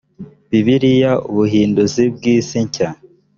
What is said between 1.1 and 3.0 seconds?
ubuhinduzi bw isi nshya